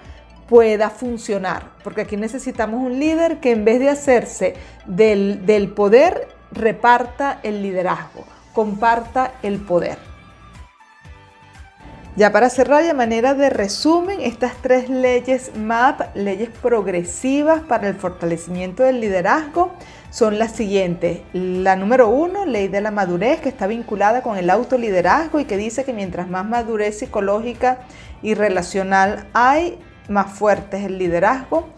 pueda 0.48 0.90
funcionar. 0.90 1.70
Porque 1.84 2.02
aquí 2.02 2.16
necesitamos 2.16 2.80
un 2.80 2.98
líder 2.98 3.38
que 3.38 3.52
en 3.52 3.64
vez 3.64 3.78
de 3.78 3.88
hacerse 3.88 4.54
del, 4.86 5.46
del 5.46 5.70
poder, 5.70 6.28
reparta 6.52 7.38
el 7.42 7.62
liderazgo, 7.62 8.24
comparta 8.52 9.32
el 9.42 9.58
poder. 9.60 10.10
Ya 12.16 12.32
para 12.32 12.50
cerrar, 12.50 12.82
de 12.82 12.92
manera 12.92 13.34
de 13.34 13.50
resumen, 13.50 14.20
estas 14.20 14.54
tres 14.60 14.90
leyes 14.90 15.52
MAP, 15.56 16.14
leyes 16.16 16.50
progresivas 16.60 17.62
para 17.62 17.88
el 17.88 17.94
fortalecimiento 17.94 18.82
del 18.82 19.00
liderazgo, 19.00 19.72
son 20.10 20.38
las 20.38 20.52
siguientes. 20.52 21.20
La 21.32 21.76
número 21.76 22.08
uno, 22.08 22.44
ley 22.44 22.68
de 22.68 22.80
la 22.80 22.90
madurez, 22.90 23.40
que 23.40 23.48
está 23.48 23.66
vinculada 23.66 24.22
con 24.22 24.36
el 24.36 24.50
autoliderazgo 24.50 25.40
y 25.40 25.44
que 25.44 25.56
dice 25.56 25.84
que 25.84 25.92
mientras 25.92 26.28
más 26.28 26.44
madurez 26.44 26.98
psicológica 26.98 27.78
y 28.22 28.34
relacional 28.34 29.28
hay, 29.32 29.78
más 30.08 30.32
fuerte 30.32 30.78
es 30.78 30.84
el 30.84 30.98
liderazgo. 30.98 31.68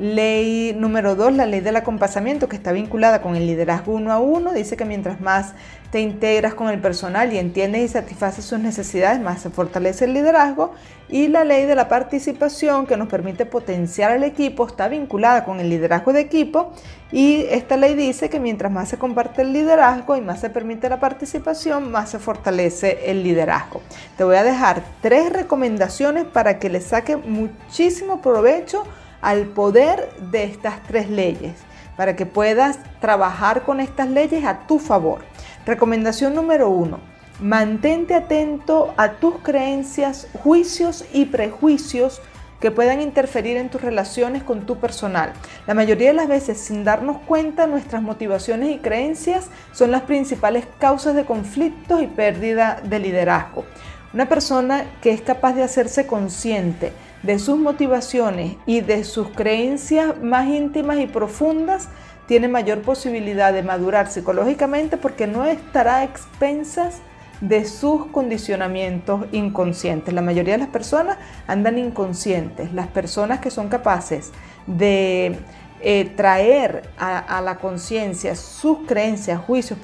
Ley 0.00 0.74
número 0.78 1.14
dos, 1.14 1.30
la 1.34 1.44
ley 1.44 1.60
del 1.60 1.76
acompasamiento, 1.76 2.48
que 2.48 2.56
está 2.56 2.72
vinculada 2.72 3.20
con 3.20 3.36
el 3.36 3.46
liderazgo 3.46 3.92
uno 3.92 4.10
a 4.12 4.18
uno, 4.18 4.54
dice 4.54 4.74
que 4.74 4.86
mientras 4.86 5.20
más 5.20 5.52
te 5.92 6.00
integras 6.00 6.54
con 6.54 6.70
el 6.70 6.80
personal 6.80 7.34
y 7.34 7.38
entiendes 7.38 7.82
y 7.82 7.88
satisfaces 7.88 8.46
sus 8.46 8.58
necesidades, 8.58 9.20
más 9.20 9.42
se 9.42 9.50
fortalece 9.50 10.06
el 10.06 10.14
liderazgo. 10.14 10.72
Y 11.10 11.28
la 11.28 11.44
ley 11.44 11.66
de 11.66 11.74
la 11.74 11.88
participación, 11.88 12.86
que 12.86 12.96
nos 12.96 13.08
permite 13.08 13.44
potenciar 13.44 14.10
al 14.12 14.24
equipo, 14.24 14.66
está 14.66 14.88
vinculada 14.88 15.44
con 15.44 15.60
el 15.60 15.68
liderazgo 15.68 16.14
de 16.14 16.20
equipo. 16.20 16.72
Y 17.12 17.44
esta 17.50 17.76
ley 17.76 17.94
dice 17.94 18.30
que 18.30 18.40
mientras 18.40 18.72
más 18.72 18.88
se 18.88 18.96
comparte 18.96 19.42
el 19.42 19.52
liderazgo 19.52 20.16
y 20.16 20.22
más 20.22 20.40
se 20.40 20.48
permite 20.48 20.88
la 20.88 20.98
participación, 20.98 21.90
más 21.90 22.08
se 22.08 22.18
fortalece 22.18 23.10
el 23.10 23.22
liderazgo. 23.22 23.82
Te 24.16 24.24
voy 24.24 24.36
a 24.36 24.44
dejar 24.44 24.82
tres 25.02 25.30
recomendaciones 25.30 26.24
para 26.24 26.58
que 26.58 26.70
le 26.70 26.80
saque 26.80 27.18
muchísimo 27.18 28.22
provecho 28.22 28.84
al 29.20 29.46
poder 29.46 30.10
de 30.30 30.44
estas 30.44 30.82
tres 30.84 31.10
leyes, 31.10 31.54
para 31.96 32.16
que 32.16 32.26
puedas 32.26 32.78
trabajar 33.00 33.62
con 33.62 33.80
estas 33.80 34.08
leyes 34.08 34.44
a 34.44 34.60
tu 34.66 34.78
favor. 34.78 35.20
Recomendación 35.66 36.34
número 36.34 36.70
uno, 36.70 37.00
mantente 37.40 38.14
atento 38.14 38.94
a 38.96 39.12
tus 39.12 39.36
creencias, 39.42 40.28
juicios 40.42 41.04
y 41.12 41.26
prejuicios 41.26 42.20
que 42.60 42.70
puedan 42.70 43.00
interferir 43.00 43.56
en 43.56 43.70
tus 43.70 43.80
relaciones 43.80 44.42
con 44.42 44.66
tu 44.66 44.78
personal. 44.78 45.32
La 45.66 45.74
mayoría 45.74 46.08
de 46.08 46.14
las 46.14 46.28
veces, 46.28 46.58
sin 46.58 46.84
darnos 46.84 47.18
cuenta, 47.26 47.66
nuestras 47.66 48.02
motivaciones 48.02 48.70
y 48.76 48.78
creencias 48.78 49.48
son 49.72 49.90
las 49.90 50.02
principales 50.02 50.66
causas 50.78 51.14
de 51.14 51.24
conflictos 51.24 52.02
y 52.02 52.06
pérdida 52.06 52.80
de 52.84 52.98
liderazgo. 52.98 53.64
Una 54.12 54.28
persona 54.28 54.84
que 55.00 55.12
es 55.12 55.22
capaz 55.22 55.54
de 55.54 55.62
hacerse 55.62 56.06
consciente 56.06 56.92
de 57.22 57.38
sus 57.38 57.58
motivaciones 57.58 58.56
y 58.66 58.80
de 58.80 59.04
sus 59.04 59.28
creencias 59.28 60.20
más 60.22 60.48
íntimas 60.48 60.98
y 60.98 61.06
profundas, 61.06 61.88
tiene 62.26 62.48
mayor 62.48 62.82
posibilidad 62.82 63.52
de 63.52 63.62
madurar 63.62 64.08
psicológicamente 64.10 64.96
porque 64.96 65.26
no 65.26 65.44
estará 65.44 65.96
a 65.96 66.04
expensas 66.04 67.00
de 67.40 67.64
sus 67.64 68.06
condicionamientos 68.06 69.26
inconscientes. 69.32 70.14
La 70.14 70.22
mayoría 70.22 70.54
de 70.54 70.58
las 70.58 70.68
personas 70.68 71.18
andan 71.46 71.78
inconscientes. 71.78 72.72
Las 72.72 72.86
personas 72.88 73.40
que 73.40 73.50
son 73.50 73.68
capaces 73.68 74.30
de 74.66 75.36
eh, 75.82 76.12
traer 76.14 76.82
a, 76.98 77.40
la 77.40 77.56
conciencia 77.56 78.36
sus 78.36 78.86
creencias, 78.86 79.40
juicios, 79.40 79.78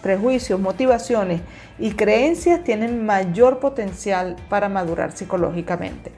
prejuicios, 0.00 0.60
motivaciones 0.60 1.40
y 1.78 1.90
creencias 1.90 2.62
tienen 2.62 3.04
mayor 3.04 3.58
potencial 3.58 4.36
para 4.48 4.68
madurar 4.68 5.10
psicológicamente. 5.10 6.12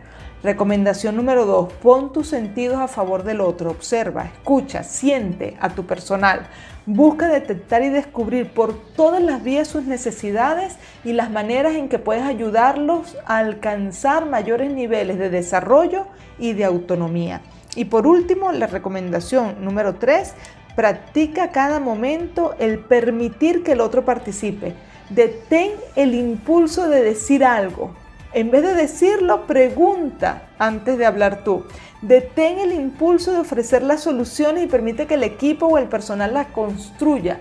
Recomendación 0.46 1.16
número 1.16 1.44
dos, 1.44 1.72
pon 1.82 2.12
tus 2.12 2.28
sentidos 2.28 2.78
a 2.78 2.86
favor 2.86 3.24
del 3.24 3.40
otro, 3.40 3.68
observa, 3.68 4.26
escucha, 4.26 4.84
siente 4.84 5.56
a 5.58 5.70
tu 5.70 5.86
personal, 5.86 6.46
busca 6.86 7.26
detectar 7.26 7.82
y 7.82 7.88
descubrir 7.88 8.52
por 8.52 8.72
todas 8.94 9.20
las 9.20 9.42
vías 9.42 9.66
sus 9.66 9.86
necesidades 9.86 10.76
y 11.04 11.14
las 11.14 11.32
maneras 11.32 11.74
en 11.74 11.88
que 11.88 11.98
puedes 11.98 12.22
ayudarlos 12.22 13.16
a 13.26 13.38
alcanzar 13.38 14.26
mayores 14.26 14.70
niveles 14.70 15.18
de 15.18 15.30
desarrollo 15.30 16.06
y 16.38 16.52
de 16.52 16.64
autonomía. 16.64 17.40
Y 17.74 17.86
por 17.86 18.06
último, 18.06 18.52
la 18.52 18.68
recomendación 18.68 19.64
número 19.64 19.96
tres, 19.96 20.34
practica 20.76 21.50
cada 21.50 21.80
momento 21.80 22.54
el 22.60 22.78
permitir 22.78 23.64
que 23.64 23.72
el 23.72 23.80
otro 23.80 24.04
participe. 24.04 24.74
Detén 25.10 25.72
el 25.96 26.14
impulso 26.14 26.88
de 26.88 27.02
decir 27.02 27.44
algo, 27.44 27.96
en 28.36 28.50
vez 28.50 28.62
de 28.62 28.74
decirlo, 28.74 29.46
pregunta 29.46 30.42
antes 30.58 30.98
de 30.98 31.06
hablar 31.06 31.42
tú. 31.42 31.64
Detén 32.02 32.58
el 32.58 32.70
impulso 32.70 33.32
de 33.32 33.38
ofrecer 33.38 33.82
las 33.82 34.02
soluciones 34.02 34.62
y 34.62 34.66
permite 34.66 35.06
que 35.06 35.14
el 35.14 35.22
equipo 35.22 35.64
o 35.64 35.78
el 35.78 35.86
personal 35.88 36.34
las 36.34 36.48
construya. 36.48 37.38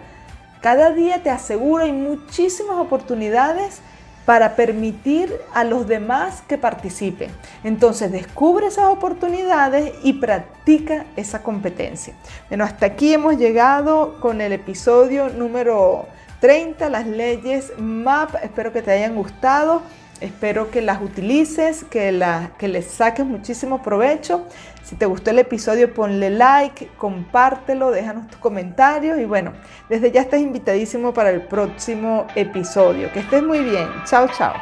Cada 0.62 0.92
día 0.92 1.22
te 1.22 1.30
aseguro 1.30 1.84
hay 1.84 1.92
muchísimas 1.92 2.78
oportunidades 2.78 3.82
para 4.26 4.56
permitir 4.56 5.36
a 5.54 5.66
los 5.66 5.86
demás 5.86 6.42
que 6.48 6.58
participen. 6.58 7.30
Entonces 7.66 8.14
descubre 8.14 8.68
esas 8.68 8.86
oportunidades 8.86 9.92
y 10.02 10.14
practica 10.14 11.08
esa 11.18 11.44
competencia. 11.44 12.14
Bueno, 12.48 12.64
hasta 12.64 12.86
aquí 12.86 13.14
hemos 13.14 13.38
llegado 13.38 14.22
con 14.22 14.40
el 14.40 14.54
episodio 14.54 15.28
número 15.28 16.06
30, 16.40 16.90
las 16.90 17.06
leyes 17.06 17.74
MAP. 17.78 18.36
Espero 18.42 18.72
que 18.72 18.82
te 18.82 18.92
hayan 18.92 19.14
gustado. 19.14 19.82
Espero 20.22 20.72
que 20.72 20.82
las 20.82 21.02
utilices, 21.02 21.84
que, 21.84 22.12
la, 22.12 22.52
que 22.58 22.68
les 22.68 22.86
saques 22.86 23.26
muchísimo 23.26 23.84
provecho. 23.84 24.46
Si 24.84 24.96
te 24.96 25.06
gustó 25.06 25.32
el 25.32 25.40
episodio, 25.40 25.94
ponle 25.94 26.30
like, 26.30 26.90
compártelo, 26.98 27.92
déjanos 27.92 28.28
tus 28.28 28.38
comentarios 28.38 29.20
y 29.20 29.26
bueno, 29.26 29.52
desde 29.90 30.12
ya 30.12 30.22
estás 30.22 30.40
invitadísimo 30.40 31.14
para 31.14 31.32
el 31.32 31.42
próximo 31.42 32.28
episodio. 32.36 33.12
Que 33.12 33.20
estés 33.20 33.44
muy 33.44 33.60
bien. 33.60 33.88
Chao, 34.06 34.28
chao. 34.38 34.54